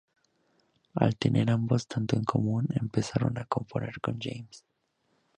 [0.95, 4.65] Al tener ambos tanto en común, empezaron a componer con James.